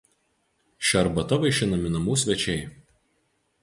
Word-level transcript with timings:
Šia 0.89 0.97
arbata 1.03 1.41
vaišinami 1.45 1.95
namų 1.99 2.19
svečiai. 2.25 2.61